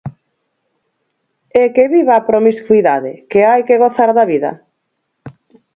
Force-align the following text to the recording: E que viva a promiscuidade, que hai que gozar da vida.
E 1.61 1.63
que 1.75 1.85
viva 1.95 2.13
a 2.15 2.25
promiscuidade, 2.29 3.11
que 3.31 3.39
hai 3.49 3.61
que 3.67 3.79
gozar 3.83 4.09
da 4.17 4.25
vida. 4.31 4.51